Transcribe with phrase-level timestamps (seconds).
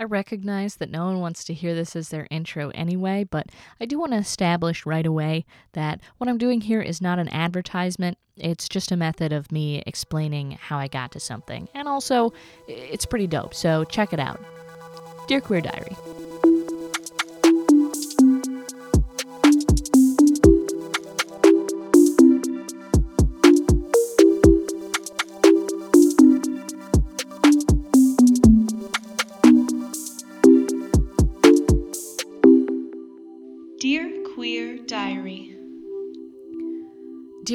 [0.00, 3.46] I recognize that no one wants to hear this as their intro anyway, but
[3.80, 7.28] I do want to establish right away that what I'm doing here is not an
[7.30, 8.16] advertisement.
[8.36, 11.68] It's just a method of me explaining how I got to something.
[11.74, 12.32] And also,
[12.68, 14.40] it's pretty dope, so check it out.
[15.26, 15.96] Dear Queer Diary.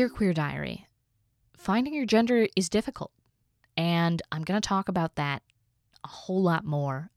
[0.03, 0.85] Dear Queer Diary,
[1.55, 3.12] finding your gender is difficult.
[3.77, 5.43] And I'm going to talk about that
[6.03, 7.09] a whole lot more,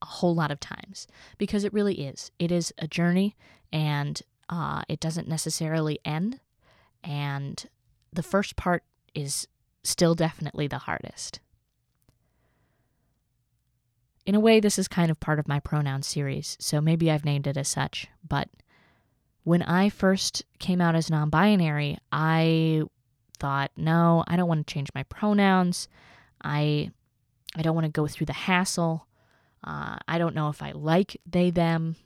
[0.00, 2.30] a whole lot of times, because it really is.
[2.38, 3.36] It is a journey
[3.70, 6.40] and uh, it doesn't necessarily end.
[7.04, 7.62] And
[8.14, 8.82] the first part
[9.14, 9.46] is
[9.84, 11.38] still definitely the hardest.
[14.24, 17.26] In a way, this is kind of part of my pronoun series, so maybe I've
[17.26, 18.48] named it as such, but
[19.44, 22.82] when I first came out as non binary, I
[23.38, 25.88] thought, no, I don't want to change my pronouns.
[26.44, 26.90] I,
[27.56, 29.06] I don't want to go through the hassle.
[29.64, 31.96] Uh, I don't know if I like they, them.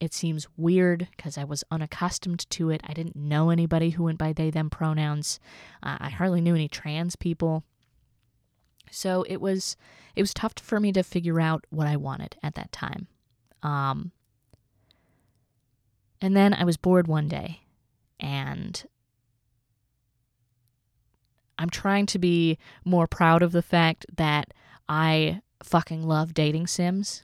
[0.00, 2.80] It seems weird because I was unaccustomed to it.
[2.84, 5.38] I didn't know anybody who went by they, them pronouns.
[5.82, 7.62] Uh, I hardly knew any trans people.
[8.90, 9.76] So it was
[10.14, 13.06] it was tough for me to figure out what I wanted at that time.
[13.62, 14.12] Um,
[16.22, 17.60] and then I was bored one day
[18.18, 18.82] and
[21.58, 24.54] I'm trying to be more proud of the fact that
[24.88, 27.22] I fucking love dating sims.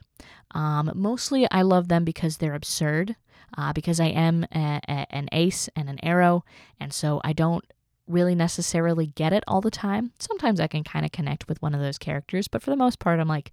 [0.51, 3.15] Um, mostly, I love them because they're absurd,
[3.57, 6.41] uh, because I am a, a, an ace and an aro,
[6.79, 7.65] and so I don't
[8.07, 10.11] really necessarily get it all the time.
[10.19, 12.99] Sometimes I can kind of connect with one of those characters, but for the most
[12.99, 13.51] part, I'm like,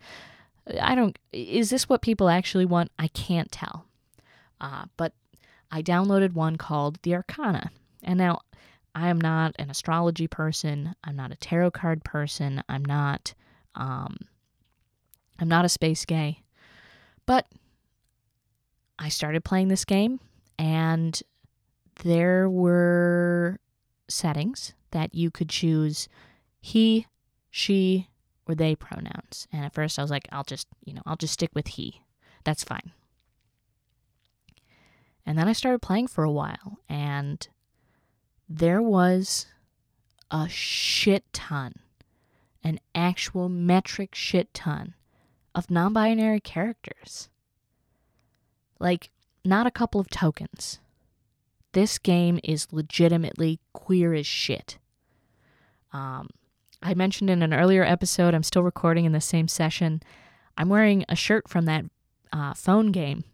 [0.81, 1.19] I don't.
[1.33, 2.91] Is this what people actually want?
[2.99, 3.87] I can't tell.
[4.61, 5.13] Uh, but
[5.71, 7.71] I downloaded one called The Arcana.
[8.03, 8.41] And now
[8.95, 10.95] I am not an astrology person.
[11.05, 12.63] I'm not a tarot card person.
[12.69, 13.35] I'm not
[13.75, 14.17] um
[15.39, 16.43] I'm not a space gay.
[17.27, 17.47] But
[18.99, 20.21] I started playing this game
[20.59, 21.21] and
[22.03, 23.59] there were
[24.09, 26.09] settings that you could choose
[26.61, 27.07] he,
[27.51, 28.09] she,
[28.49, 29.47] or they pronouns.
[29.53, 32.01] And at first I was like, I'll just, you know, I'll just stick with he.
[32.45, 32.93] That's fine.
[35.27, 37.47] And then I started playing for a while, and
[38.49, 39.47] there was
[40.31, 41.75] a shit ton,
[42.63, 44.95] an actual metric shit ton
[45.53, 47.29] of non binary characters.
[48.79, 49.11] Like,
[49.45, 50.79] not a couple of tokens.
[51.73, 54.79] This game is legitimately queer as shit.
[55.93, 56.31] Um,
[56.83, 60.03] I mentioned in an earlier episode, I'm still recording in the same session.
[60.57, 61.85] I'm wearing a shirt from that
[62.33, 63.25] uh, phone game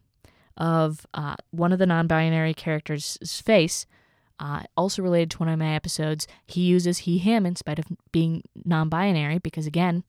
[0.56, 3.86] of uh, one of the non binary characters' face.
[4.40, 7.84] Uh, also related to one of my episodes, he uses he, him in spite of
[8.10, 10.02] being non binary because, again,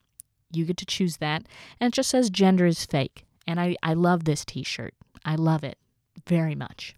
[0.52, 1.44] you get to choose that.
[1.80, 3.26] And it just says gender is fake.
[3.46, 4.94] And I, I love this t shirt.
[5.26, 5.78] I love it
[6.26, 6.96] very much.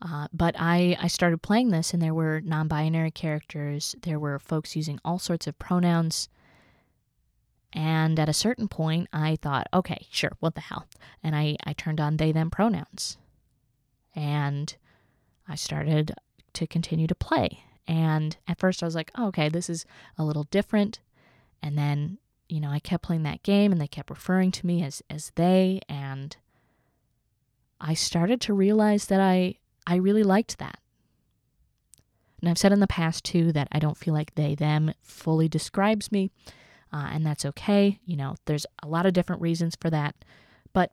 [0.00, 3.94] Uh, but I, I started playing this, and there were non binary characters.
[4.02, 6.28] There were folks using all sorts of pronouns.
[7.72, 10.86] And at a certain point, I thought, okay, sure, what the hell?
[11.22, 13.16] And I, I turned on they, them pronouns.
[14.14, 14.74] And
[15.48, 16.14] I started
[16.52, 17.60] to continue to play.
[17.86, 19.86] And at first, I was like, oh, okay, this is
[20.18, 21.00] a little different.
[21.62, 22.18] And then,
[22.48, 25.32] you know, I kept playing that game and they kept referring to me as, as
[25.34, 25.80] they.
[25.88, 26.36] And
[27.80, 29.56] I started to realize that I,
[29.86, 30.78] I really liked that.
[32.40, 35.48] And I've said in the past too that I don't feel like they, them fully
[35.48, 36.30] describes me
[36.92, 37.98] uh, and that's okay.
[38.04, 40.14] You know, there's a lot of different reasons for that.
[40.72, 40.92] But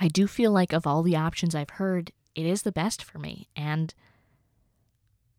[0.00, 3.18] I do feel like, of all the options I've heard, it is the best for
[3.18, 3.48] me.
[3.54, 3.94] And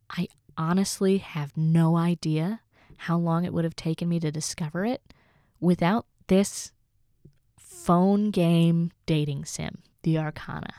[0.10, 0.28] I
[0.58, 2.62] honestly have no idea
[2.98, 5.02] how long it would have taken me to discover it
[5.60, 6.72] without this
[7.60, 10.74] phone game dating sim, the Arcana.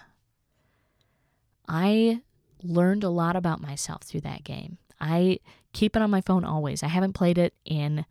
[1.68, 2.22] I
[2.62, 4.78] learned a lot about myself through that game.
[5.00, 5.40] I
[5.72, 6.82] keep it on my phone always.
[6.82, 8.06] I haven't played it in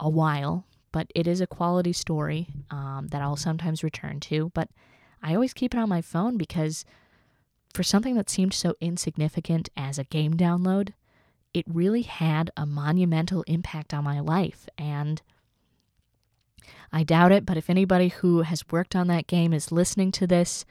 [0.00, 4.50] a while, but it is a quality story um, that I'll sometimes return to.
[4.54, 4.68] But
[5.22, 6.84] I always keep it on my phone because
[7.74, 10.92] for something that seemed so insignificant as a game download,
[11.54, 14.68] it really had a monumental impact on my life.
[14.76, 15.20] And
[16.92, 20.26] I doubt it, but if anybody who has worked on that game is listening to
[20.26, 20.64] this,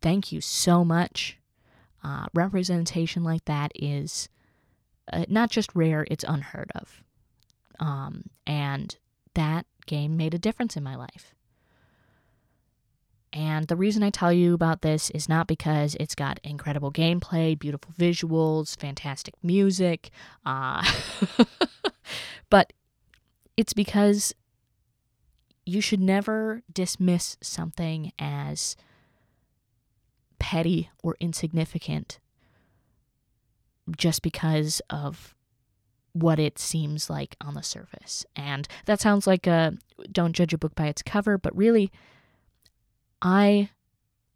[0.00, 1.38] thank you so much.
[2.02, 4.28] Uh, representation like that is
[5.12, 7.02] uh, not just rare, it's unheard of.
[7.80, 8.96] Um, and
[9.34, 11.34] that game made a difference in my life.
[13.32, 17.58] And the reason I tell you about this is not because it's got incredible gameplay,
[17.58, 20.10] beautiful visuals, fantastic music,
[20.44, 20.84] uh,
[22.50, 22.72] but
[23.56, 24.34] it's because
[25.64, 28.74] you should never dismiss something as
[30.40, 32.18] petty or insignificant
[33.96, 35.36] just because of
[36.12, 38.24] what it seems like on the surface.
[38.34, 39.74] And that sounds like a
[40.10, 41.90] don't judge a book by its cover, but really,
[43.22, 43.70] I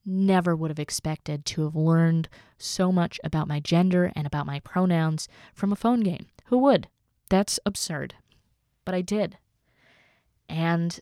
[0.07, 2.29] never would have expected to have learned
[2.59, 6.27] so much about my gender and about my pronouns from a phone game.
[6.47, 6.89] Who would?
[7.31, 8.15] That's absurd.
[8.85, 9.39] But I did.
[10.49, 11.01] And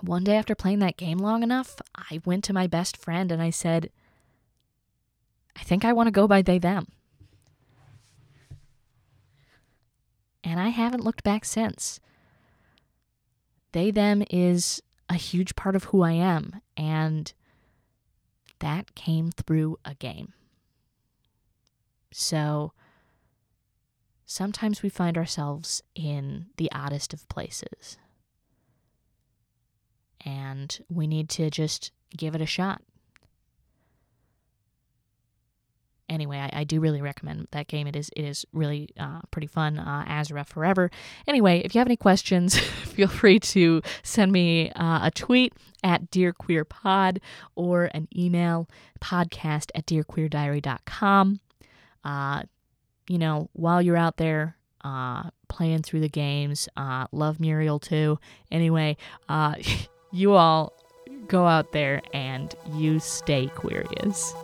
[0.00, 3.42] one day after playing that game long enough, I went to my best friend and
[3.42, 3.90] I said,
[5.56, 6.86] I think I want to go by they them.
[10.42, 12.00] And I haven't looked back since.
[13.72, 17.32] They them is a huge part of who I am, and
[18.60, 20.32] that came through a game.
[22.12, 22.72] So
[24.26, 27.98] sometimes we find ourselves in the oddest of places
[30.24, 32.82] and we need to just give it a shot.
[36.20, 37.86] Anyway, I, I do really recommend that game.
[37.86, 39.78] It is it is really uh, pretty fun.
[39.78, 40.90] Uh, Asra Forever.
[41.26, 46.10] Anyway, if you have any questions, feel free to send me uh, a tweet at
[46.10, 47.22] Dear Queer Pod
[47.54, 48.68] or an email
[49.00, 51.40] podcast at dearqueerdiary.com.
[52.04, 52.42] Uh,
[53.08, 58.18] you know, while you're out there uh, playing through the games, uh, love Muriel too.
[58.50, 58.98] Anyway,
[59.30, 59.54] uh,
[60.12, 60.74] you all
[61.28, 64.34] go out there and you stay Queerious.